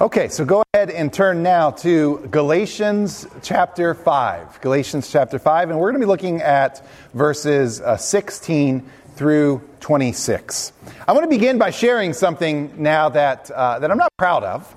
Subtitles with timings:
[0.00, 4.60] Okay, so go ahead and turn now to Galatians chapter 5.
[4.60, 6.84] Galatians chapter 5, and we're going to be looking at
[7.14, 8.84] verses uh, 16
[9.14, 10.72] through 26.
[11.06, 14.74] I want to begin by sharing something now that, uh, that I'm not proud of.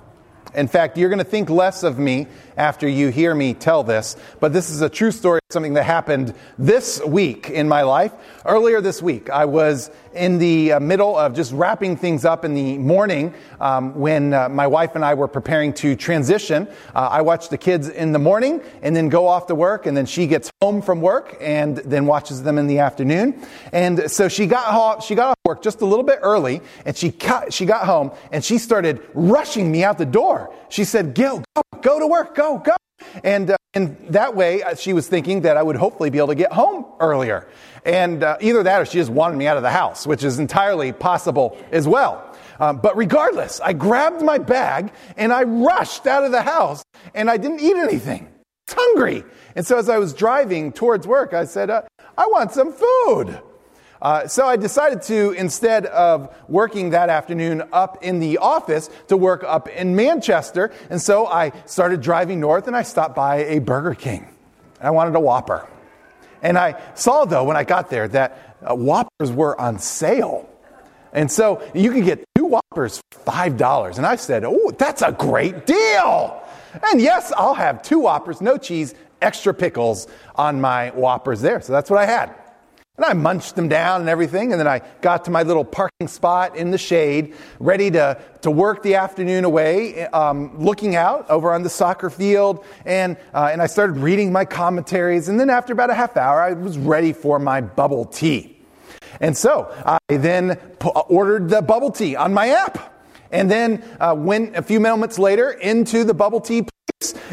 [0.53, 4.17] In fact, you're going to think less of me after you hear me tell this,
[4.39, 8.11] but this is a true story, something that happened this week in my life.
[8.45, 12.53] Earlier this week, I was in the uh, middle of just wrapping things up in
[12.53, 16.67] the morning um, when uh, my wife and I were preparing to transition.
[16.93, 19.95] Uh, I watch the kids in the morning and then go off to work, and
[19.95, 23.41] then she gets home from work and then watches them in the afternoon.
[23.71, 26.97] And so she got off, she got off work just a little bit early, and
[26.97, 27.15] she
[27.49, 30.53] she got home and she started rushing me out the door.
[30.69, 32.75] She said, "Gil, go, go to work, go, go."
[33.23, 36.29] And, uh, and that way, uh, she was thinking that I would hopefully be able
[36.29, 37.47] to get home earlier.
[37.85, 40.39] And uh, either that or she just wanted me out of the house, which is
[40.39, 42.35] entirely possible as well.
[42.59, 47.29] Um, but regardless, I grabbed my bag and I rushed out of the house and
[47.29, 48.27] I didn't eat anything.
[48.27, 49.23] I was hungry.
[49.55, 51.83] And so as I was driving towards work, I said, uh,
[52.17, 53.39] I want some food.
[54.01, 59.17] Uh, so I decided to, instead of working that afternoon up in the office, to
[59.17, 60.71] work up in Manchester.
[60.89, 64.27] And so I started driving north and I stopped by a Burger King.
[64.79, 65.67] I wanted a Whopper.
[66.41, 70.47] And I saw, though, when I got there, that uh, Whoppers were on sale.
[71.13, 73.97] And so you could get two Whoppers for $5.
[73.97, 76.43] And I said, Oh, that's a great deal.
[76.91, 81.59] And yes, I'll have two Whoppers, no cheese, extra pickles on my Whoppers there.
[81.61, 82.35] So that's what I had.
[82.97, 86.07] And I munched them down and everything, and then I got to my little parking
[86.07, 91.53] spot in the shade, ready to, to work the afternoon away, um, looking out over
[91.53, 95.73] on the soccer field, and, uh, and I started reading my commentaries, and then after
[95.73, 98.57] about a half hour, I was ready for my bubble tea.
[99.19, 100.59] And so I then
[101.07, 102.95] ordered the bubble tea on my app.
[103.31, 106.67] And then uh, went a few moments later into the bubble tea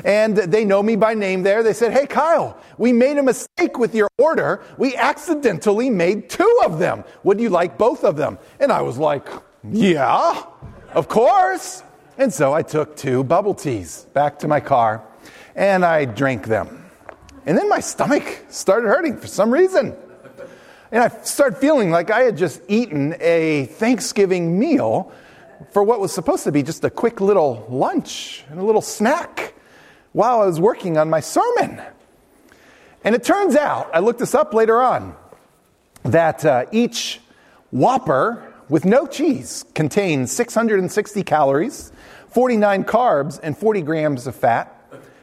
[0.05, 1.62] and they know me by name there.
[1.62, 4.63] They said, Hey, Kyle, we made a mistake with your order.
[4.77, 7.05] We accidentally made two of them.
[7.23, 8.39] Would you like both of them?
[8.61, 9.27] And I was like,
[9.69, 10.45] Yeah,
[10.92, 11.83] of course.
[12.19, 15.03] And so I took two bubble teas back to my car
[15.57, 16.85] and I drank them.
[17.47, 19.97] And then my stomach started hurting for some reason.
[20.92, 25.13] And I started feeling like I had just eaten a Thanksgiving meal
[25.70, 29.55] for what was supposed to be just a quick little lunch and a little snack
[30.13, 31.81] while I was working on my sermon.
[33.03, 35.15] And it turns out, I looked this up later on,
[36.05, 37.20] that uh, each
[37.70, 41.92] Whopper with no cheese contains 660 calories,
[42.31, 44.71] 49 carbs, and 40 grams of fat.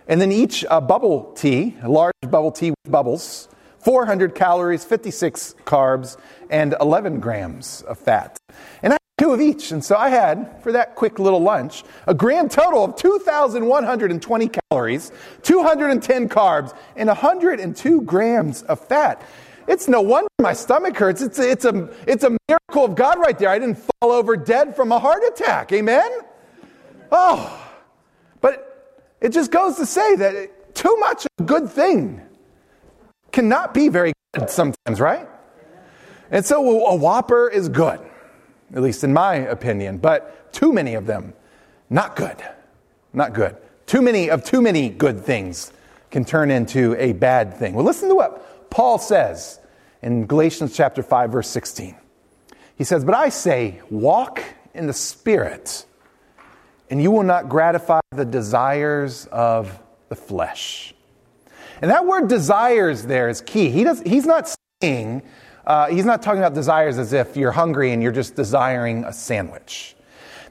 [0.07, 3.47] And then each uh, bubble tea, a large bubble tea with bubbles,
[3.79, 6.17] 400 calories, 56 carbs,
[6.49, 8.37] and 11 grams of fat.
[8.83, 9.71] And two of each.
[9.71, 15.11] And so I had, for that quick little lunch, a grand total of 2,120 calories,
[15.43, 19.23] 210 carbs, and 102 grams of fat.
[19.67, 21.21] It's no wonder my stomach hurts.
[21.21, 23.49] It's, it's, a, it's a miracle of God right there.
[23.49, 25.71] I didn't fall over dead from a heart attack.
[25.71, 26.09] Amen?
[27.11, 27.71] Oh,
[28.41, 32.23] but it just goes to say that too much of a good thing
[33.31, 35.29] cannot be very good sometimes, right?
[36.31, 37.99] And so a Whopper is good
[38.73, 41.33] at least in my opinion, but too many of them,
[41.89, 42.37] not good.
[43.13, 43.57] Not good.
[43.85, 45.73] Too many of too many good things
[46.11, 47.73] can turn into a bad thing.
[47.73, 49.59] Well, listen to what Paul says
[50.01, 51.95] in Galatians chapter 5 verse 16.
[52.75, 54.41] He says, "But I say, walk
[54.73, 55.85] in the spirit,
[56.89, 59.77] and you will not gratify the desires of
[60.09, 60.95] the flesh."
[61.81, 63.69] And that word desires there is key.
[63.69, 65.23] He does, he's not saying
[65.65, 69.13] uh, he's not talking about desires as if you're hungry and you're just desiring a
[69.13, 69.95] sandwich.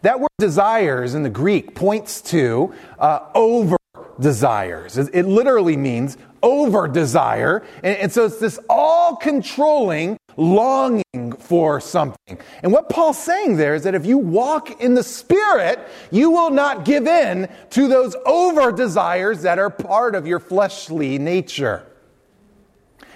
[0.02, 3.76] That word desires in the Greek points to uh, over
[4.18, 4.96] desires.
[4.96, 7.62] It literally means over desire.
[7.82, 12.38] And, and so it's this all controlling longing for something.
[12.62, 16.50] And what Paul's saying there is that if you walk in the Spirit, you will
[16.50, 21.86] not give in to those over desires that are part of your fleshly nature.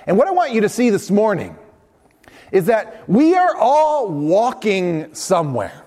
[0.07, 1.57] And what I want you to see this morning
[2.55, 5.85] is that we are all walking somewhere.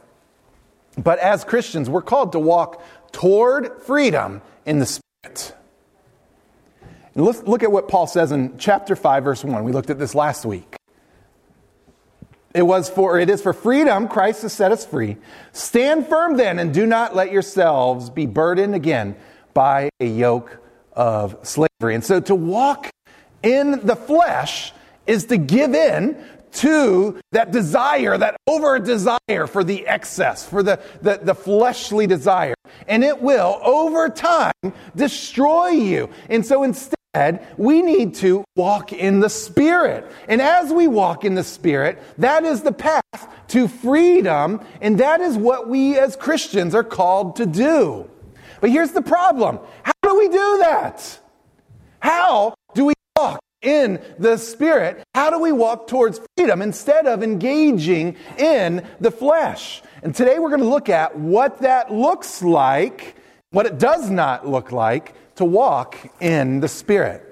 [0.97, 2.83] But as Christians, we're called to walk
[3.13, 5.55] toward freedom in the Spirit.
[7.15, 9.63] And let's look at what Paul says in chapter 5, verse 1.
[9.63, 10.75] We looked at this last week.
[12.53, 15.17] It was for it is for freedom Christ has set us free.
[15.53, 19.15] Stand firm then and do not let yourselves be burdened again
[19.53, 20.57] by a yoke
[20.91, 21.95] of slavery.
[21.95, 22.89] And so to walk
[23.41, 24.73] in the flesh
[25.05, 26.21] is to give in
[26.53, 32.55] to that desire, that over desire for the excess, for the, the, the, fleshly desire.
[32.87, 34.53] and it will, over time,
[34.95, 36.09] destroy you.
[36.29, 36.97] And so instead,
[37.57, 40.09] we need to walk in the Spirit.
[40.27, 45.21] And as we walk in the Spirit, that is the path to freedom, and that
[45.21, 48.09] is what we as Christians are called to do.
[48.61, 51.19] But here's the problem how do we do that?
[51.99, 55.03] How do we walk in the Spirit?
[55.15, 59.81] How do we walk towards freedom instead of engaging in the flesh?
[60.03, 63.15] And today we're going to look at what that looks like,
[63.51, 67.23] what it does not look like to walk in the Spirit.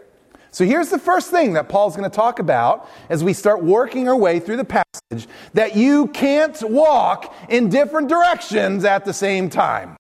[0.52, 4.08] So here's the first thing that Paul's going to talk about as we start working
[4.08, 9.50] our way through the passage that you can't walk in different directions at the same
[9.50, 9.98] time.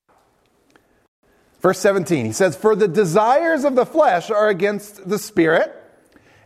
[1.59, 5.75] Verse 17, he says, For the desires of the flesh are against the spirit,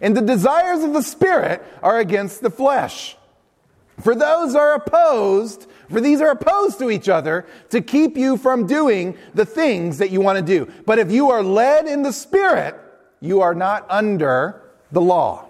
[0.01, 3.17] and the desires of the spirit are against the flesh.
[3.99, 8.65] For those are opposed, for these are opposed to each other to keep you from
[8.65, 10.71] doing the things that you want to do.
[10.85, 12.75] But if you are led in the spirit,
[13.19, 14.61] you are not under
[14.91, 15.49] the law.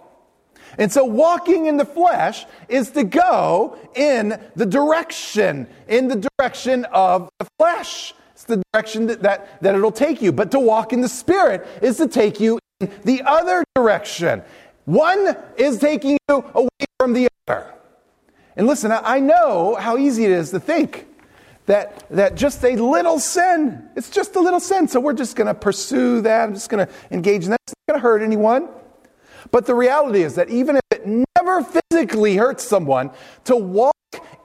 [0.78, 6.86] And so walking in the flesh is to go in the direction, in the direction
[6.86, 8.14] of the flesh.
[8.34, 10.32] It's the direction that, that, that it'll take you.
[10.32, 14.42] But to walk in the Spirit is to take you the other direction.
[14.86, 17.74] One is taking you away from the other.
[18.56, 21.06] And listen, I know how easy it is to think
[21.66, 25.48] that, that just a little sin, it's just a little sin, so we're just going
[25.48, 26.44] to pursue that.
[26.44, 27.60] I'm just going to engage in that.
[27.68, 28.70] It's not going to hurt anyone.
[29.52, 33.12] But the reality is that even if it never physically hurts someone,
[33.46, 33.94] to walk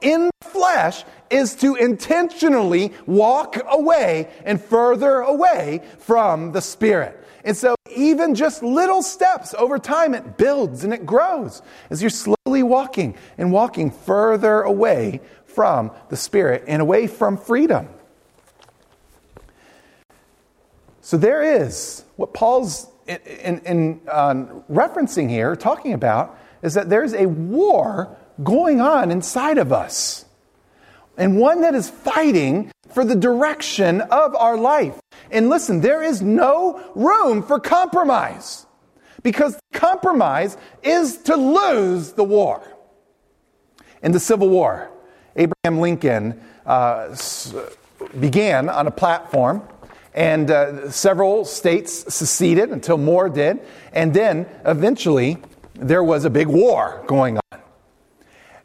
[0.01, 7.24] in the flesh is to intentionally walk away and further away from the Spirit.
[7.45, 11.61] And so, even just little steps over time, it builds and it grows
[11.91, 17.87] as you're slowly walking and walking further away from the Spirit and away from freedom.
[21.01, 24.33] So, there is what Paul's in, in, in uh,
[24.69, 30.24] referencing here, talking about, is that there's a war going on inside of us.
[31.17, 34.99] And one that is fighting for the direction of our life.
[35.31, 38.65] And listen, there is no room for compromise
[39.23, 42.61] because compromise is to lose the war.
[44.03, 44.91] In the Civil War,
[45.35, 47.15] Abraham Lincoln uh,
[48.19, 49.67] began on a platform
[50.13, 53.59] and uh, several states seceded until more did.
[53.91, 55.37] And then eventually
[55.73, 57.59] there was a big war going on.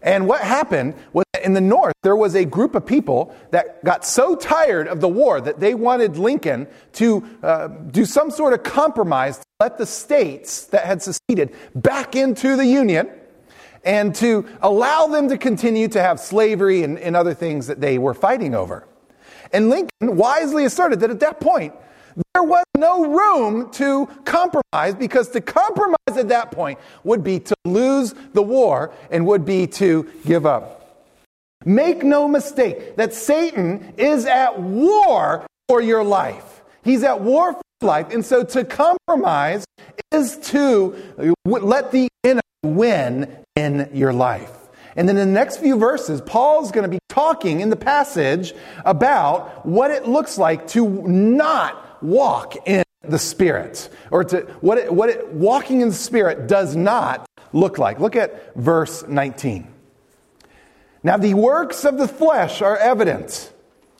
[0.02, 4.04] And what happened was in the North, there was a group of people that got
[4.04, 8.62] so tired of the war that they wanted Lincoln to uh, do some sort of
[8.62, 13.10] compromise to let the states that had seceded back into the Union
[13.84, 17.98] and to allow them to continue to have slavery and, and other things that they
[17.98, 18.86] were fighting over.
[19.52, 21.74] And Lincoln wisely asserted that at that point,
[22.34, 27.54] there was no room to compromise because to compromise at that point would be to
[27.64, 30.79] lose the war and would be to give up.
[31.64, 36.62] Make no mistake that Satan is at war for your life.
[36.82, 38.10] He's at war for life.
[38.12, 39.64] And so to compromise
[40.12, 44.50] is to let the enemy win in your life.
[44.96, 48.54] And then in the next few verses, Paul's going to be talking in the passage
[48.84, 54.92] about what it looks like to not walk in the Spirit, or to what, it,
[54.92, 57.98] what it, walking in the Spirit does not look like.
[57.98, 59.66] Look at verse 19.
[61.02, 63.52] Now, the works of the flesh are evident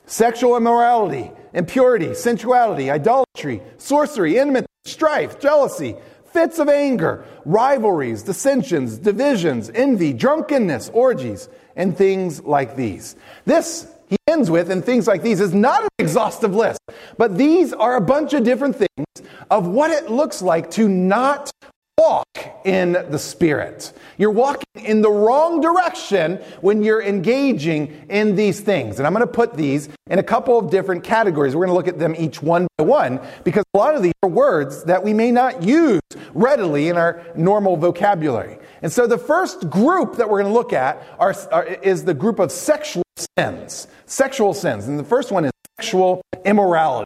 [0.05, 9.69] sexual immorality, impurity, sensuality, idolatry, sorcery, enmity, strife, jealousy fits of anger, rivalries, dissensions, divisions,
[9.73, 13.15] envy, drunkenness, orgies, and things like these.
[13.45, 16.79] This, he ends with, and things like these, is not an exhaustive list,
[17.17, 21.51] but these are a bunch of different things of what it looks like to not
[22.01, 22.25] walk
[22.65, 23.93] in the Spirit.
[24.17, 28.97] You're walking in the wrong direction when you're engaging in these things.
[28.97, 31.55] And I'm going to put these in a couple of different categories.
[31.55, 34.13] We're going to look at them each one by one because a lot of these
[34.23, 36.01] are words that we may not use
[36.33, 38.57] readily in our normal vocabulary.
[38.81, 42.15] And so the first group that we're going to look at are, are, is the
[42.15, 43.03] group of sexual
[43.37, 43.87] sins.
[44.07, 44.87] Sexual sins.
[44.87, 47.05] And the first one is sexual immorality.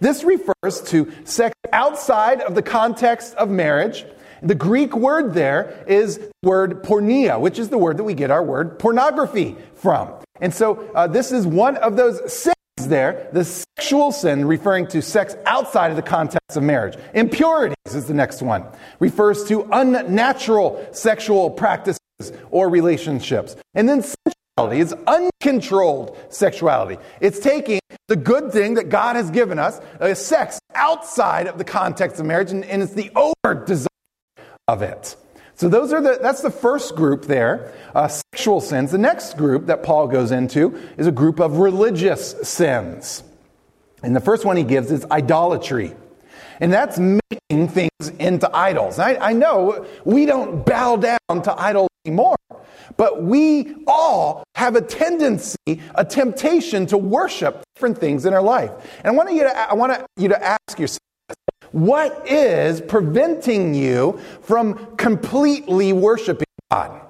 [0.00, 4.06] This refers to sex outside of the context of marriage
[4.42, 8.30] the Greek word there is the word porneia, which is the word that we get
[8.30, 10.12] our word pornography from.
[10.40, 15.02] And so uh, this is one of those sins there, the sexual sin referring to
[15.02, 16.96] sex outside of the context of marriage.
[17.14, 18.64] Impurities is the next one,
[18.98, 21.98] refers to unnatural sexual practices
[22.50, 23.56] or relationships.
[23.74, 26.98] And then sensuality is uncontrolled sexuality.
[27.20, 31.64] It's taking the good thing that God has given us, uh, sex outside of the
[31.64, 33.86] context of marriage, and, and it's the over desire
[34.70, 35.16] of it.
[35.54, 38.92] So those are the that's the first group there, uh, sexual sins.
[38.92, 43.22] The next group that Paul goes into is a group of religious sins,
[44.02, 45.94] and the first one he gives is idolatry,
[46.60, 48.98] and that's making things into idols.
[48.98, 52.36] I, I know we don't bow down to idols anymore.
[52.96, 58.70] But we all have a tendency, a temptation to worship different things in our life.
[58.98, 60.98] And I want you to, I want you to ask yourself,
[61.72, 67.00] what is preventing you from completely worshiping God?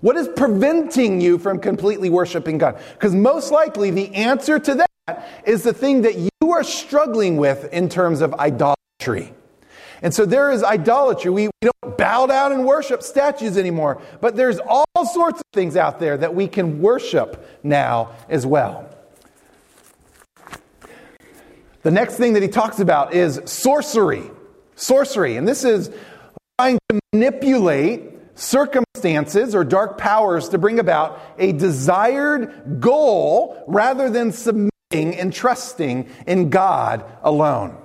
[0.00, 2.80] What is preventing you from completely worshiping God?
[2.94, 4.74] Because most likely the answer to
[5.06, 9.32] that is the thing that you are struggling with in terms of idolatry.
[10.02, 11.30] And so there is idolatry.
[11.30, 15.76] We, we don't bow down and worship statues anymore, but there's all sorts of things
[15.76, 18.91] out there that we can worship now as well.
[21.82, 24.30] The next thing that he talks about is sorcery.
[24.76, 25.36] Sorcery.
[25.36, 25.90] And this is
[26.58, 34.32] trying to manipulate circumstances or dark powers to bring about a desired goal rather than
[34.32, 37.76] submitting and trusting in God alone.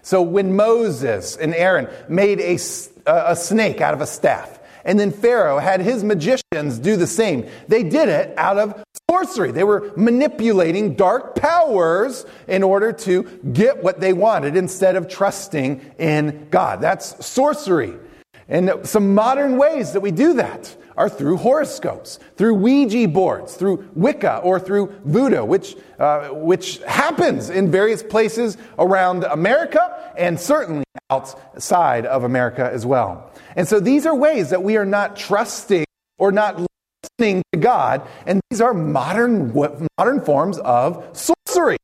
[0.00, 2.58] So when Moses and Aaron made a,
[3.06, 7.48] a snake out of a staff, and then Pharaoh had his magicians do the same.
[7.68, 8.82] They did it out of
[9.12, 9.52] sorcery.
[9.52, 15.82] They were manipulating dark powers in order to get what they wanted instead of trusting
[15.98, 16.80] in God.
[16.80, 17.94] That's sorcery.
[18.48, 23.86] And some modern ways that we do that are through horoscopes, through Ouija boards, through
[23.94, 30.84] Wicca, or through voodoo, which, uh, which happens in various places around America and certainly
[31.10, 33.30] outside of America as well.
[33.56, 35.84] And so these are ways that we are not trusting
[36.18, 36.60] or not
[37.18, 39.52] listening to God, and these are modern,
[39.98, 41.76] modern forms of sorcery.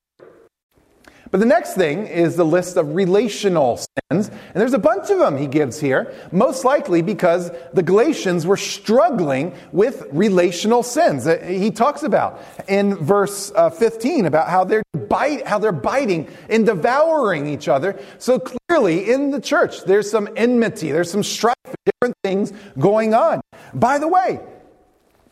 [1.31, 4.29] But the next thing is the list of relational sins.
[4.29, 8.57] And there's a bunch of them he gives here, most likely because the Galatians were
[8.57, 11.29] struggling with relational sins.
[11.47, 16.65] He talks about in verse uh, 15 about how they're, bite, how they're biting and
[16.65, 18.01] devouring each other.
[18.17, 23.43] So clearly in the church, there's some enmity, there's some strife, different things going on.
[23.75, 24.41] By the way,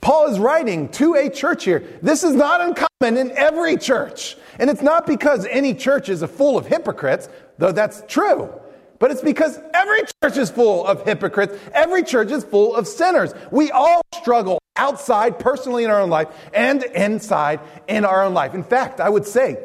[0.01, 1.83] Paul is writing to a church here.
[2.03, 4.37] This is not uncommon in every church.
[4.59, 8.53] And it's not because any church is full of hypocrites, though that's true.
[8.99, 11.59] But it's because every church is full of hypocrites.
[11.73, 13.35] Every church is full of sinners.
[13.51, 18.55] We all struggle outside, personally in our own life, and inside in our own life.
[18.55, 19.59] In fact, I would say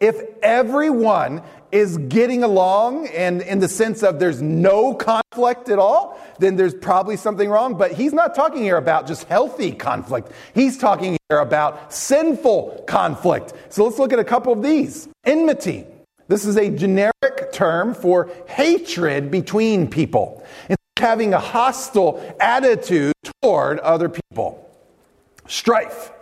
[0.00, 1.42] if everyone
[1.74, 6.72] is getting along and in the sense of there's no conflict at all, then there's
[6.72, 7.76] probably something wrong.
[7.76, 10.30] But he's not talking here about just healthy conflict.
[10.54, 13.54] He's talking here about sinful conflict.
[13.70, 15.08] So let's look at a couple of these.
[15.24, 15.84] Enmity.
[16.28, 20.46] This is a generic term for hatred between people.
[20.68, 24.70] It's having a hostile attitude toward other people.
[25.48, 26.12] Strife.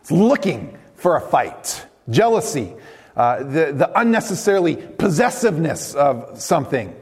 [0.00, 1.86] It's looking for a fight.
[2.10, 2.74] Jealousy
[3.18, 6.94] uh, the, the unnecessarily possessiveness of something,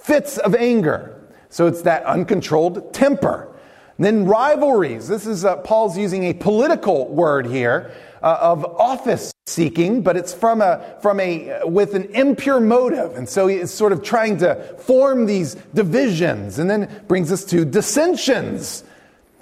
[0.00, 1.14] fits of anger.
[1.50, 3.54] So it's that uncontrolled temper.
[3.98, 5.08] And then rivalries.
[5.08, 10.32] This is uh, Paul's using a political word here uh, of office seeking, but it's
[10.32, 14.54] from a from a with an impure motive, and so he's sort of trying to
[14.78, 18.84] form these divisions, and then brings us to dissensions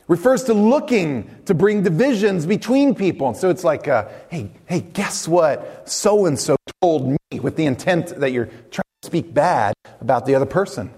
[0.09, 3.29] refers to looking to bring divisions between people.
[3.29, 5.89] And so it's like, uh, hey, hey, guess what?
[5.89, 10.27] So and so told me with the intent that you're trying to speak bad about
[10.27, 10.91] the other person.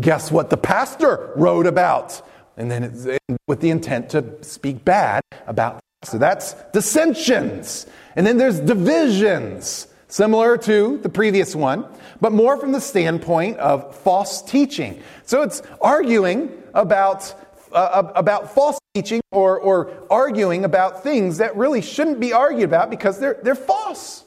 [0.00, 2.22] Guess what the pastor wrote about?
[2.56, 3.06] And then it's
[3.46, 5.80] with the intent to speak bad about.
[6.04, 7.86] So that's dissensions.
[8.14, 11.84] And then there's divisions, similar to the previous one,
[12.20, 15.02] but more from the standpoint of false teaching.
[15.24, 17.34] So it's arguing about
[17.72, 22.90] uh, about false teaching or, or arguing about things that really shouldn't be argued about
[22.90, 24.24] because they're, they're false.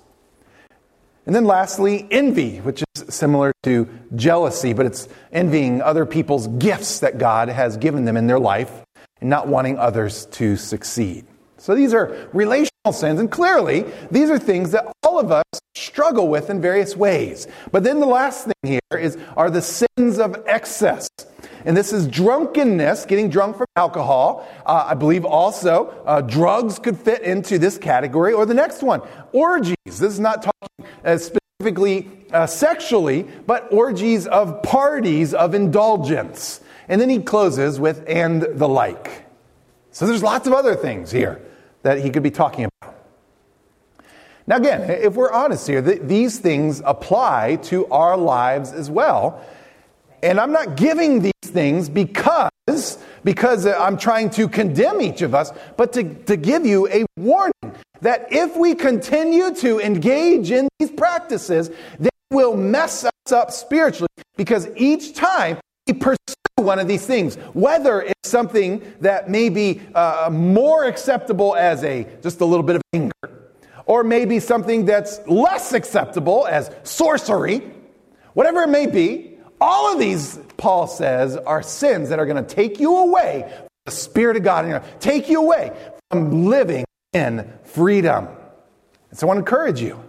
[1.26, 7.02] And then lastly, envy, which is similar to jealousy, but it's envying other people's gifts
[7.02, 8.84] that God has given them in their life
[9.22, 11.26] and not wanting others to succeed.
[11.58, 15.44] So these are relational sins, and clearly these are things that all of us
[15.76, 17.48] struggle with in various ways.
[17.72, 21.10] But then the last thing here is are the sins of excess.
[21.66, 24.48] And this is drunkenness, getting drunk from alcohol.
[24.66, 28.34] Uh, I believe also uh, drugs could fit into this category.
[28.34, 29.02] Or the next one,
[29.32, 29.76] orgies.
[29.86, 36.62] This is not talking uh, specifically uh, sexually, but orgies of parties of indulgence.
[36.88, 39.26] And then he closes with, and the like.
[39.92, 41.42] So there's lots of other things here
[41.82, 42.99] that he could be talking about.
[44.50, 49.46] Now, again, if we're honest here, th- these things apply to our lives as well.
[50.24, 55.52] And I'm not giving these things because, because I'm trying to condemn each of us,
[55.78, 60.90] but to, to give you a warning that if we continue to engage in these
[60.90, 66.18] practices, they will mess us up spiritually because each time we pursue
[66.56, 72.08] one of these things, whether it's something that may be uh, more acceptable as a
[72.24, 73.39] just a little bit of anger,
[73.90, 77.58] or maybe something that's less acceptable as sorcery,
[78.34, 82.56] whatever it may be, all of these, Paul says, are sins that are going to
[82.56, 85.76] take you away from the Spirit of God life, take you away
[86.12, 88.28] from living in freedom.
[89.10, 90.00] And so I want to encourage you.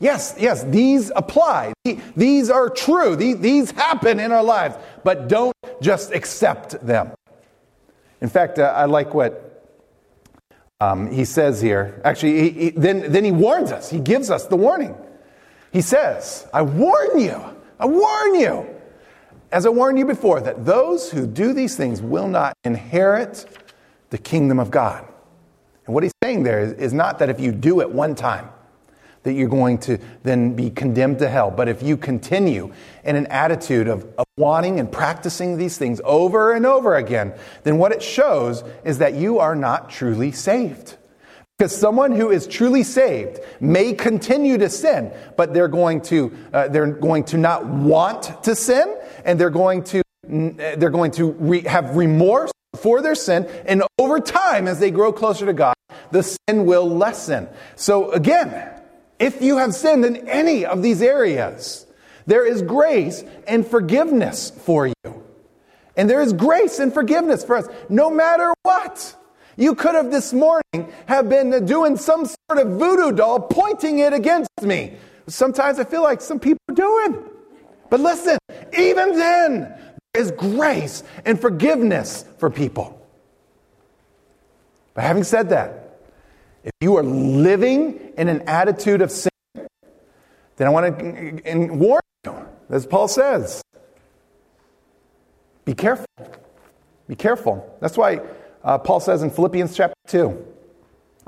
[0.00, 1.72] Yes, yes, these apply.
[2.16, 3.14] These are true.
[3.14, 7.12] These happen in our lives, but don't just accept them.
[8.20, 9.49] In fact, uh, I like what
[10.80, 12.00] um, he says here.
[12.04, 13.90] Actually, he, he, then, then he warns us.
[13.90, 14.94] He gives us the warning.
[15.72, 17.40] He says, I warn you,
[17.78, 18.66] I warn you,
[19.52, 23.46] as I warned you before, that those who do these things will not inherit
[24.10, 25.06] the kingdom of God.
[25.86, 28.48] And what he's saying there is, is not that if you do it one time,
[29.22, 31.50] that you're going to then be condemned to hell.
[31.50, 32.72] But if you continue
[33.04, 37.76] in an attitude of, of, wanting and practicing these things over and over again, then
[37.76, 40.96] what it shows is that you are not truly saved.
[41.58, 46.68] Because someone who is truly saved may continue to sin, but they're going to, uh,
[46.68, 48.96] they're going to not want to sin,
[49.26, 54.20] and they're going to, they're going to re- have remorse for their sin, and over
[54.20, 55.74] time, as they grow closer to God,
[56.12, 57.46] the sin will lessen.
[57.76, 58.79] So again,
[59.20, 61.86] if you have sinned in any of these areas,
[62.26, 65.24] there is grace and forgiveness for you.
[65.96, 69.14] And there is grace and forgiveness for us, no matter what.
[69.56, 74.14] You could have this morning have been doing some sort of voodoo doll pointing it
[74.14, 74.94] against me.
[75.26, 77.22] Sometimes I feel like some people are doing.
[77.90, 78.38] But listen,
[78.78, 79.60] even then,
[80.14, 82.96] there is grace and forgiveness for people.
[84.94, 85.89] But having said that,
[86.64, 92.46] if you are living in an attitude of sin, then I want to warn you,
[92.68, 93.62] as Paul says,
[95.64, 96.06] be careful.
[97.08, 97.76] Be careful.
[97.80, 98.20] That's why
[98.62, 100.46] uh, Paul says in Philippians chapter 2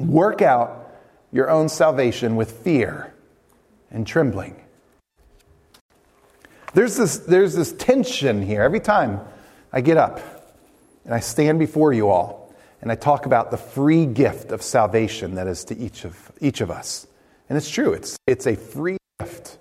[0.01, 0.93] work out
[1.33, 3.13] your own salvation with fear
[3.91, 4.63] and trembling.
[6.75, 9.21] There's this, there's this tension here every time
[9.73, 10.21] I get up
[11.05, 12.42] and I stand before you all
[12.83, 16.61] and I talk about the free gift of salvation that is to each of, each
[16.61, 17.07] of us.
[17.49, 19.59] And it's true, it's, it's a free gift.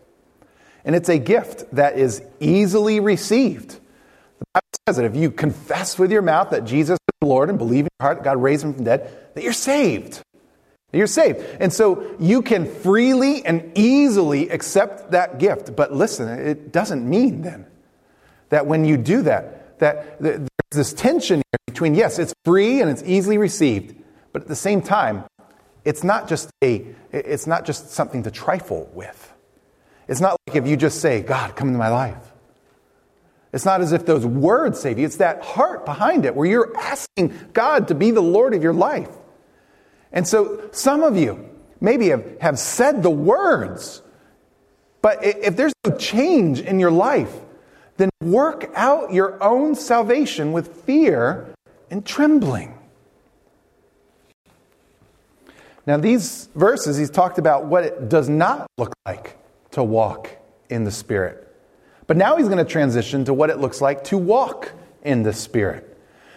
[0.83, 3.69] And it's a gift that is easily received.
[4.39, 7.49] The Bible says that if you confess with your mouth that Jesus is the Lord
[7.49, 10.13] and believe in your heart that God raised him from the dead, that you're saved.
[10.91, 11.39] That you're saved.
[11.59, 15.75] And so you can freely and easily accept that gift.
[15.75, 17.67] But listen, it doesn't mean then
[18.49, 23.03] that when you do that, that there's this tension between, yes, it's free and it's
[23.03, 23.95] easily received,
[24.31, 25.25] but at the same time,
[25.83, 29.33] it's not just a, it's not just something to trifle with.
[30.07, 32.31] It's not like if you just say, God, come into my life.
[33.53, 35.05] It's not as if those words save you.
[35.05, 38.73] It's that heart behind it where you're asking God to be the Lord of your
[38.73, 39.09] life.
[40.11, 44.01] And so some of you maybe have, have said the words,
[45.01, 47.33] but if there's no change in your life,
[48.01, 51.53] then work out your own salvation with fear
[51.89, 52.77] and trembling.
[55.85, 59.37] Now, these verses, he's talked about what it does not look like
[59.71, 60.29] to walk
[60.69, 61.47] in the Spirit.
[62.07, 64.71] But now he's going to transition to what it looks like to walk
[65.03, 65.87] in the Spirit.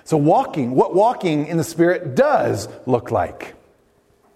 [0.04, 3.54] So, walking, what walking in the Spirit does look like.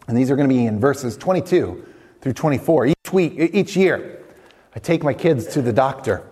[0.07, 1.87] And these are going to be in verses 22
[2.21, 2.87] through 24.
[2.87, 4.25] Each week, each year,
[4.75, 6.25] I take my kids to the doctor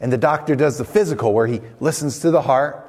[0.00, 2.82] and the doctor does the physical where he listens to the heart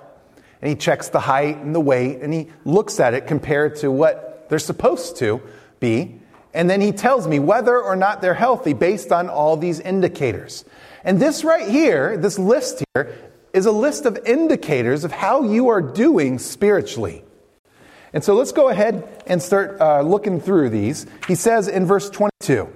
[0.61, 3.91] and he checks the height and the weight and he looks at it compared to
[3.91, 5.41] what they're supposed to
[5.79, 6.19] be.
[6.53, 10.65] And then he tells me whether or not they're healthy based on all these indicators.
[11.03, 13.15] And this right here, this list here,
[13.53, 17.23] is a list of indicators of how you are doing spiritually.
[18.13, 21.05] And so let's go ahead and start uh, looking through these.
[21.27, 22.67] He says in verse 22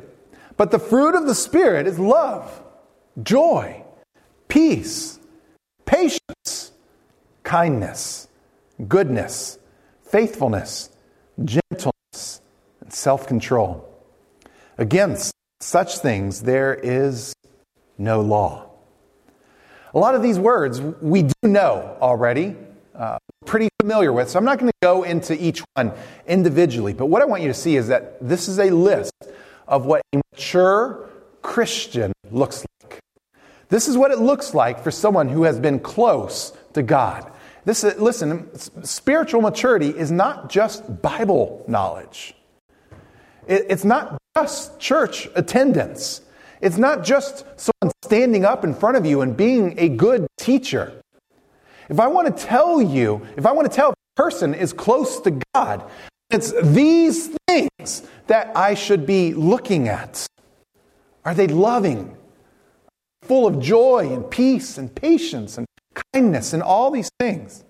[0.57, 2.61] But the fruit of the Spirit is love,
[3.21, 3.83] joy,
[4.51, 5.17] peace,
[5.85, 6.73] patience,
[7.43, 8.27] kindness,
[8.89, 9.57] goodness,
[10.03, 10.89] faithfulness,
[11.45, 12.41] gentleness,
[12.81, 13.87] and self control.
[14.77, 17.33] Against such things there is
[17.97, 18.69] no law.
[19.93, 22.57] A lot of these words we do know already.
[22.93, 24.29] Uh, pretty familiar with.
[24.29, 25.93] So I'm not going to go into each one
[26.27, 26.93] individually.
[26.93, 29.13] But what I want you to see is that this is a list
[29.65, 31.09] of what a mature
[31.41, 32.70] Christian looks like.
[33.71, 37.31] This is what it looks like for someone who has been close to God.
[37.63, 38.53] This, listen,
[38.83, 42.35] spiritual maturity is not just Bible knowledge.
[43.47, 46.19] It, it's not just church attendance.
[46.59, 51.01] It's not just someone standing up in front of you and being a good teacher.
[51.87, 55.21] If I want to tell you, if I want to tell a person is close
[55.21, 55.89] to God,
[56.29, 60.27] it's these things that I should be looking at.
[61.23, 62.17] Are they loving?
[63.31, 65.65] Full of joy and peace and patience and
[66.13, 67.63] kindness and all these things.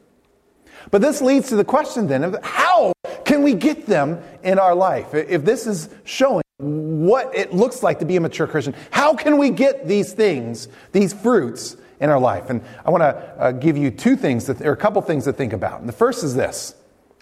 [0.90, 2.94] But this leads to the question then of how
[3.26, 5.14] can we get them in our life?
[5.14, 9.38] If this is showing what it looks like to be a mature Christian, how can
[9.38, 12.50] we get these things, these fruits in our life?
[12.50, 15.34] And I want to uh, give you two things, that, or a couple things to
[15.34, 15.80] think about.
[15.80, 16.74] And the first is this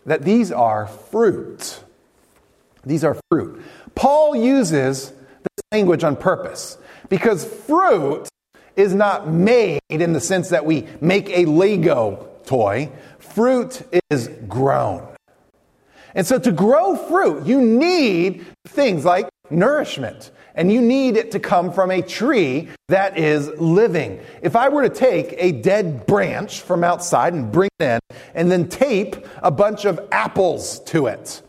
[0.06, 1.84] that these are fruit.
[2.86, 3.62] These are fruit.
[3.96, 6.78] Paul uses this language on purpose
[7.10, 8.29] because fruit
[8.80, 12.90] is not made in the sense that we make a Lego toy,
[13.20, 15.06] fruit is grown.
[16.16, 20.32] And so to grow fruit, you need things like nourishment.
[20.56, 24.20] And you need it to come from a tree that is living.
[24.42, 28.52] If I were to take a dead branch from outside and bring it in and
[28.52, 31.42] then tape a bunch of apples to it,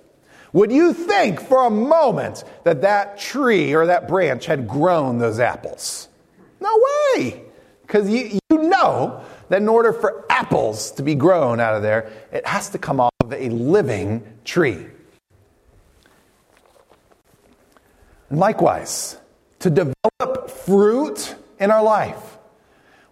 [0.53, 5.41] would you think for a moment that that tree or that branch had grown those
[5.41, 6.09] apples?
[6.61, 6.79] No
[7.15, 7.43] way.
[7.83, 12.11] Because you, you know that in order for apples to be grown out of there,
[12.33, 14.87] it has to come off of a living tree.
[18.29, 19.19] And likewise,
[19.59, 22.39] to develop fruit in our life,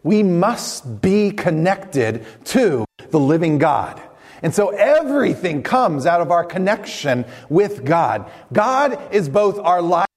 [0.02, 4.00] we must be connected to the living God.
[4.42, 8.30] And so everything comes out of our connection with God.
[8.52, 10.07] God is both our life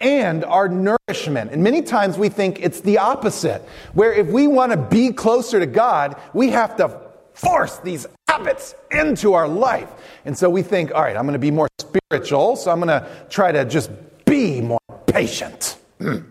[0.00, 1.52] and our nourishment.
[1.52, 3.62] And many times we think it's the opposite,
[3.94, 7.00] where if we want to be closer to God, we have to
[7.32, 9.88] force these habits into our life.
[10.24, 12.88] And so we think, all right, I'm going to be more spiritual, so I'm going
[12.88, 13.90] to try to just
[14.24, 15.78] be more patient.
[16.00, 16.30] Mm.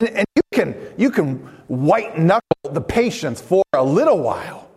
[0.00, 4.68] and you can, you can white knuckle the patience for a little while.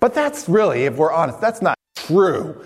[0.00, 2.64] But that's really, if we're honest, that's not true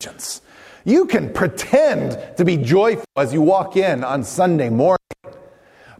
[0.00, 0.42] patience.
[0.84, 4.98] You can pretend to be joyful as you walk in on Sunday morning.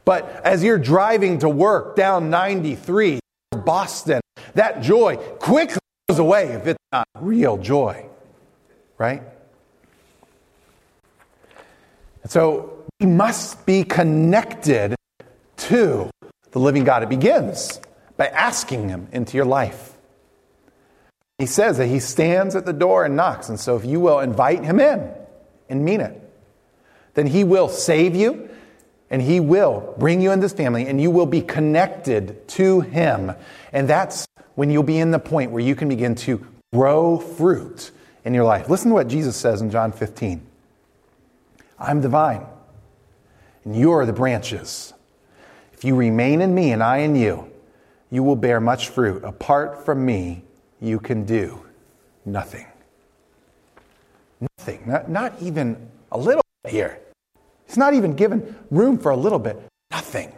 [0.05, 3.21] But as you're driving to work down 93,
[3.64, 4.21] Boston,
[4.55, 8.07] that joy quickly goes away if it's not real joy.
[8.99, 9.23] Right?
[12.23, 14.97] And so we must be connected
[15.57, 16.11] to
[16.51, 17.03] the living God.
[17.03, 17.81] It begins
[18.16, 19.91] by asking Him into your life.
[21.42, 23.48] He says that He stands at the door and knocks.
[23.48, 25.12] And so if you will invite Him in
[25.68, 26.16] and mean it,
[27.14, 28.48] then He will save you
[29.11, 33.33] and He will bring you into this family and you will be connected to Him.
[33.72, 34.24] And that's
[34.55, 37.90] when you'll be in the point where you can begin to grow fruit
[38.24, 38.68] in your life.
[38.68, 40.46] Listen to what Jesus says in John 15.
[41.76, 42.46] I'm the vine,
[43.64, 44.94] and you are the branches.
[45.72, 47.50] If you remain in me and I in you,
[48.12, 49.24] you will bear much fruit.
[49.24, 50.44] Apart from me,
[50.83, 51.64] you can do
[52.25, 52.66] nothing.
[54.59, 54.83] Nothing.
[54.85, 56.99] Not, not even a little bit here.
[57.66, 59.62] He's not even given room for a little bit.
[59.92, 60.33] Nothing.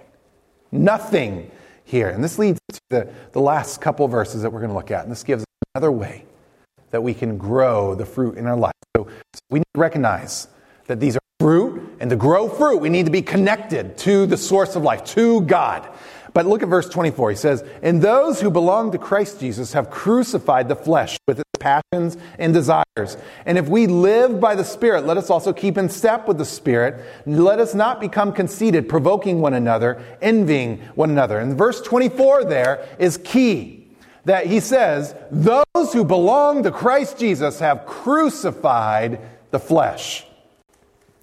[0.70, 1.50] Nothing
[1.84, 2.10] here.
[2.10, 5.04] And this leads to the, the last couple verses that we're going to look at.
[5.04, 6.26] And this gives another way
[6.90, 8.74] that we can grow the fruit in our life.
[8.96, 10.48] So, so we need to recognize
[10.86, 14.36] that these are fruit, and to grow fruit, we need to be connected to the
[14.36, 15.88] source of life, to God.
[16.34, 17.30] But look at verse 24.
[17.30, 21.50] He says, And those who belong to Christ Jesus have crucified the flesh with its
[21.60, 23.16] passions and desires.
[23.46, 26.44] And if we live by the Spirit, let us also keep in step with the
[26.44, 27.00] Spirit.
[27.24, 31.38] Let us not become conceited, provoking one another, envying one another.
[31.38, 33.86] And verse 24 there is key.
[34.24, 39.20] That he says, Those who belong to Christ Jesus have crucified
[39.52, 40.26] the flesh.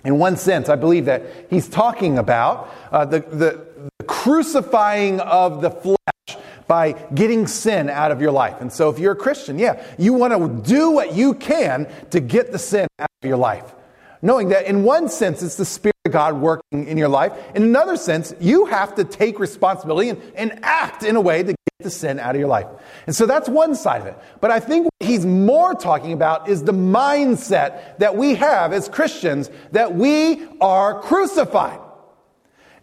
[0.04, 3.66] In one sense, I believe that he's talking about uh, the, the,
[4.02, 8.60] the crucifying of the flesh by getting sin out of your life.
[8.60, 12.20] And so, if you're a Christian, yeah, you want to do what you can to
[12.20, 13.76] get the sin out of your life.
[14.24, 17.32] Knowing that in one sense, it's the Spirit of God working in your life.
[17.54, 21.50] In another sense, you have to take responsibility and, and act in a way to
[21.50, 22.66] get the sin out of your life.
[23.06, 24.18] And so that's one side of it.
[24.40, 28.90] But I think what he's more talking about is the mindset that we have as
[28.90, 31.82] Christians that we are crucified.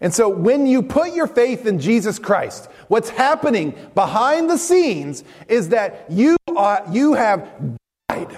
[0.01, 5.23] And so when you put your faith in Jesus Christ, what's happening behind the scenes
[5.47, 8.37] is that you, are, you have died.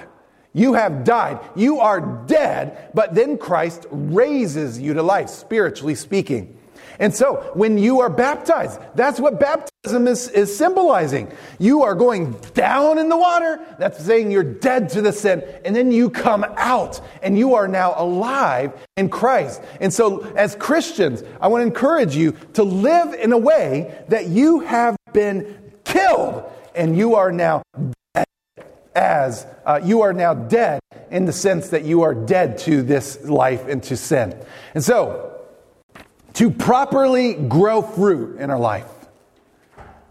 [0.53, 1.39] You have died.
[1.55, 6.57] You are dead, but then Christ raises you to life, spiritually speaking.
[7.01, 11.33] And so, when you are baptized, that's what baptism is, is symbolizing.
[11.57, 15.75] You are going down in the water, that's saying you're dead to the sin, and
[15.75, 19.63] then you come out, and you are now alive in Christ.
[19.79, 24.27] And so, as Christians, I want to encourage you to live in a way that
[24.27, 26.43] you have been killed,
[26.75, 27.63] and you are now
[28.13, 28.25] dead
[28.93, 33.23] as uh, you are now dead in the sense that you are dead to this
[33.23, 34.37] life and to sin.
[34.75, 35.30] And so,
[36.33, 38.89] to properly grow fruit in our life,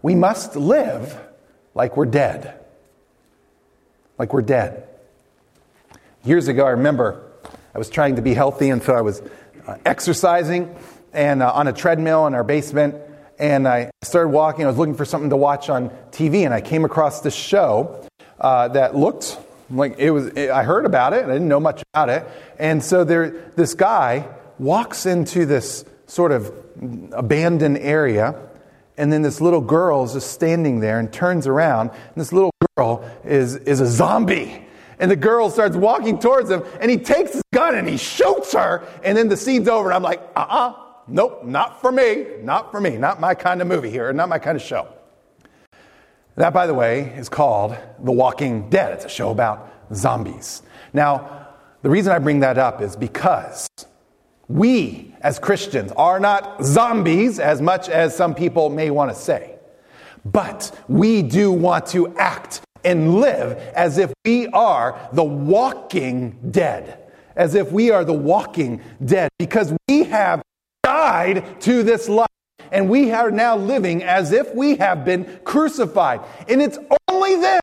[0.01, 1.19] we must live
[1.73, 2.59] like we're dead.
[4.17, 4.87] Like we're dead.
[6.23, 7.31] Years ago, I remember
[7.73, 9.21] I was trying to be healthy, and so I was
[9.65, 10.75] uh, exercising
[11.13, 12.95] and uh, on a treadmill in our basement.
[13.39, 14.65] And I started walking.
[14.65, 18.07] I was looking for something to watch on TV, and I came across this show
[18.39, 19.39] uh, that looked
[19.71, 20.35] like it was.
[20.37, 22.27] I heard about it, and I didn't know much about it.
[22.59, 24.27] And so there, this guy
[24.59, 26.53] walks into this sort of
[27.13, 28.35] abandoned area.
[28.97, 31.89] And then this little girl is just standing there and turns around.
[31.89, 34.67] And this little girl is, is a zombie.
[34.99, 38.51] And the girl starts walking towards him, and he takes his gun and he shoots
[38.51, 38.85] her.
[39.05, 40.75] And then the scene's over, and I'm like, uh uh-uh, uh,
[41.07, 44.37] nope, not for me, not for me, not my kind of movie here, not my
[44.37, 44.89] kind of show.
[46.35, 48.91] That, by the way, is called The Walking Dead.
[48.93, 50.61] It's a show about zombies.
[50.91, 51.47] Now,
[51.81, 53.69] the reason I bring that up is because
[54.53, 59.55] we, as Christians, are not zombies as much as some people may want to say.
[60.25, 66.97] But we do want to act and live as if we are the walking dead.
[67.35, 69.29] As if we are the walking dead.
[69.39, 70.41] Because we have
[70.83, 72.27] died to this life.
[72.71, 76.21] And we are now living as if we have been crucified.
[76.47, 76.77] And it's
[77.09, 77.61] only then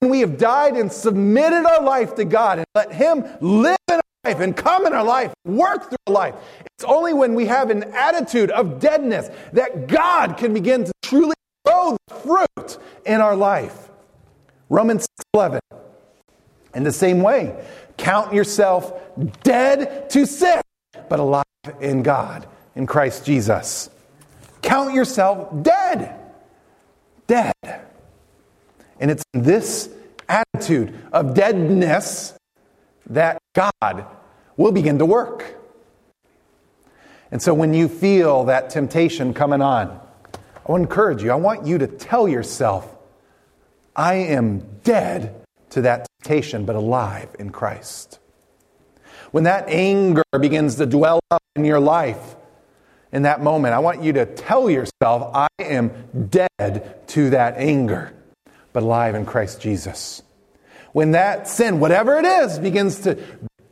[0.00, 4.00] when we have died and submitted our life to God and let Him live in
[4.24, 6.34] life and come in our life, work through life.
[6.76, 11.34] It's only when we have an attitude of deadness that God can begin to truly
[11.64, 13.90] grow the fruit in our life.
[14.68, 15.60] Romans 11.
[16.74, 17.64] In the same way,
[17.96, 18.92] count yourself
[19.42, 20.60] dead to sin,
[21.08, 21.44] but alive
[21.80, 23.90] in God, in Christ Jesus.
[24.62, 26.14] Count yourself dead.
[27.26, 27.54] Dead.
[29.00, 29.88] And it's this
[30.28, 32.34] attitude of deadness
[33.06, 34.06] that God
[34.56, 35.56] will begin to work.
[37.30, 39.88] And so when you feel that temptation coming on,
[40.66, 41.30] I want to encourage you.
[41.30, 42.96] I want you to tell yourself,
[43.94, 45.34] I am dead
[45.70, 48.18] to that temptation, but alive in Christ.
[49.30, 52.36] When that anger begins to dwell up in your life,
[53.12, 55.90] in that moment, I want you to tell yourself, I am
[56.30, 58.12] dead to that anger,
[58.72, 60.22] but alive in Christ Jesus
[60.92, 63.18] when that sin, whatever it is, begins to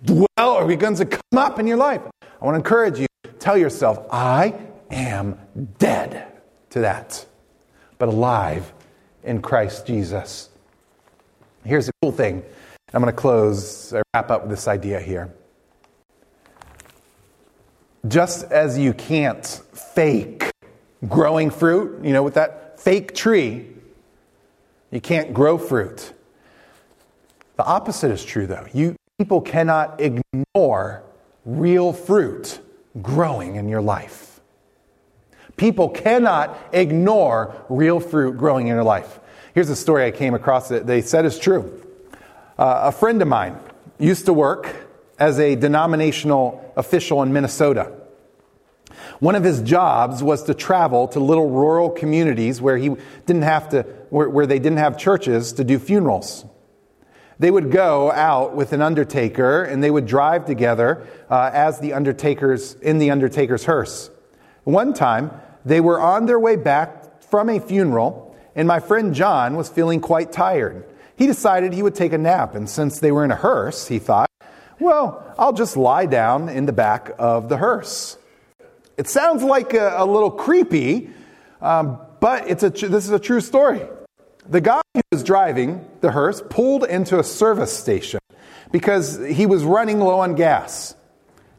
[0.05, 2.03] dwell or begins to come up in your life,
[2.41, 3.07] I want to encourage you
[3.39, 4.55] tell yourself, I
[4.91, 5.39] am
[5.79, 6.27] dead
[6.71, 7.25] to that,
[7.99, 8.73] but alive
[9.25, 10.49] in Christ Jesus.
[11.65, 12.45] Here's the cool thing.
[12.93, 15.33] I'm going to close, wrap up with this idea here.
[18.07, 20.51] Just as you can't fake
[21.07, 23.67] growing fruit, you know, with that fake tree,
[24.91, 26.13] you can't grow fruit.
[27.59, 28.67] The opposite is true, though.
[28.73, 31.03] You, people cannot ignore
[31.45, 32.61] real fruit
[33.03, 34.41] growing in your life.
[35.57, 39.19] People cannot ignore real fruit growing in your life.
[39.55, 41.85] Here's a story I came across that they said is true.
[42.57, 43.59] Uh, a friend of mine
[43.99, 44.87] used to work
[45.19, 47.93] as a denominational official in Minnesota.
[49.19, 52.95] One of his jobs was to travel to little rural communities where he
[53.27, 56.45] didn't have to, where, where they didn't have churches to do funerals
[57.39, 61.93] they would go out with an undertaker and they would drive together uh, as the
[61.93, 64.11] undertakers in the undertaker's hearse.
[64.65, 65.31] One time,
[65.65, 70.01] they were on their way back from a funeral, and my friend John was feeling
[70.01, 70.85] quite tired.
[71.17, 73.99] He decided he would take a nap, and since they were in a hearse, he
[73.99, 74.31] thought,
[74.81, 78.17] well, I'll just lie down in the back of the hearse.
[78.97, 81.11] It sounds like a, a little creepy,
[81.61, 83.83] um, but it's a, this is a true story.
[84.49, 88.19] The guy who was driving the hearse pulled into a service station
[88.73, 90.95] because he was running low on gas.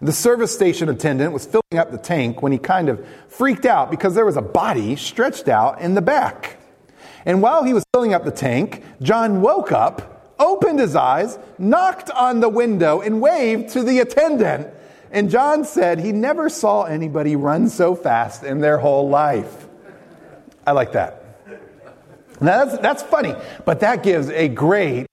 [0.01, 3.91] The service station attendant was filling up the tank when he kind of freaked out
[3.91, 6.57] because there was a body stretched out in the back.
[7.25, 12.09] And while he was filling up the tank, John woke up, opened his eyes, knocked
[12.09, 14.73] on the window, and waved to the attendant
[15.11, 19.67] And John said he never saw anybody run so fast in their whole life.
[20.65, 21.18] I like that.
[22.41, 25.07] Now that's, that's funny, but that gives a great,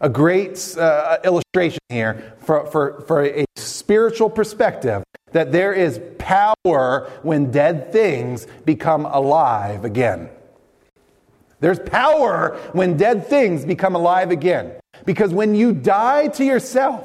[0.00, 7.10] a great uh, illustration here for, for, for a spiritual perspective that there is power
[7.22, 10.30] when dead things become alive again.
[11.60, 14.72] There's power when dead things become alive again.
[15.04, 17.04] Because when you die to yourself,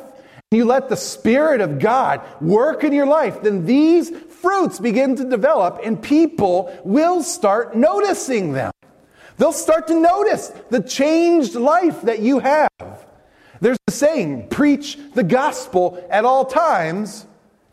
[0.52, 5.16] and you let the Spirit of God work in your life, then these fruits begin
[5.16, 8.72] to develop and people will start noticing them.
[9.38, 12.70] They'll start to notice the changed life that you have.
[13.62, 17.26] There's a saying preach the gospel at all times,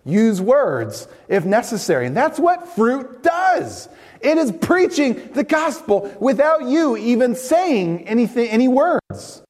[0.04, 2.06] use words if necessary.
[2.06, 3.88] And that's what fruit does.
[4.20, 9.42] It is preaching the gospel without you even saying anything, any words.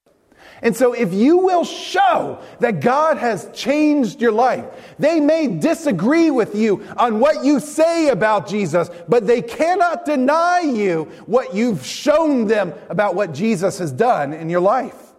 [0.62, 4.66] And so, if you will show that God has changed your life,
[4.98, 10.60] they may disagree with you on what you say about Jesus, but they cannot deny
[10.60, 15.12] you what you've shown them about what Jesus has done in your life.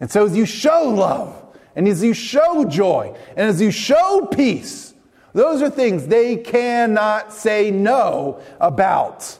[0.00, 1.40] And so, as you show love,
[1.76, 4.94] and as you show joy, and as you show peace,
[5.32, 9.38] those are things they cannot say no about.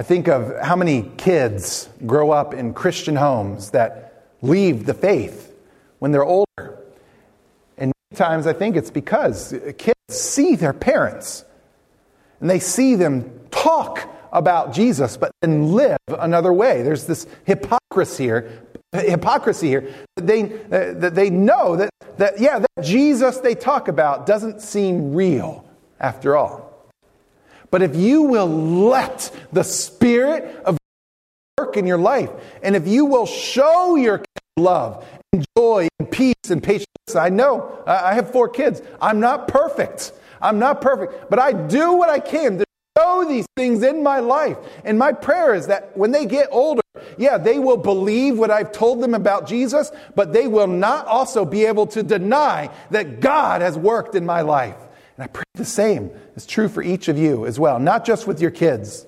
[0.00, 5.54] I think of how many kids grow up in Christian homes that leave the faith
[5.98, 6.78] when they're older.
[7.76, 11.44] And many times I think it's because kids see their parents
[12.40, 16.80] and they see them talk about Jesus but then live another way.
[16.80, 18.62] There's this hypocrisy here,
[18.94, 24.62] hypocrisy here they, that they know that, that, yeah, that Jesus they talk about doesn't
[24.62, 25.68] seem real
[26.00, 26.69] after all.
[27.70, 30.78] But if you will let the Spirit of
[31.58, 32.30] work in your life,
[32.62, 34.22] and if you will show your
[34.56, 38.82] love and joy and peace and patience, I know I have four kids.
[39.00, 40.12] I'm not perfect.
[40.42, 42.64] I'm not perfect, but I do what I can to
[42.96, 44.56] show these things in my life.
[44.84, 46.82] And my prayer is that when they get older,
[47.18, 51.44] yeah, they will believe what I've told them about Jesus, but they will not also
[51.44, 54.76] be able to deny that God has worked in my life.
[55.20, 58.26] And I pray the same is true for each of you as well, not just
[58.26, 59.04] with your kids,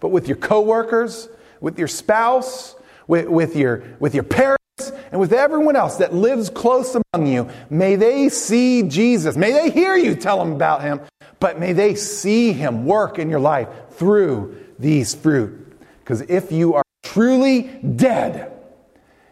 [0.00, 1.28] but with your coworkers,
[1.60, 2.74] with your spouse,
[3.06, 4.62] with, with, your, with your parents,
[5.10, 7.50] and with everyone else that lives close among you.
[7.68, 9.36] May they see Jesus.
[9.36, 11.02] May they hear you tell them about him,
[11.38, 15.78] but may they see him work in your life through these fruit.
[15.98, 18.50] Because if you are truly dead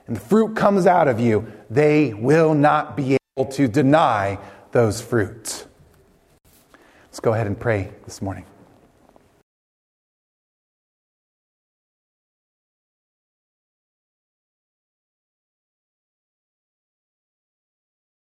[0.06, 4.38] and the fruit comes out of you, they will not be able to deny
[4.72, 5.64] those fruits.
[7.10, 8.44] Let's go ahead and pray this morning.